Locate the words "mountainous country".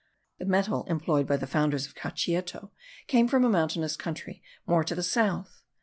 3.49-4.41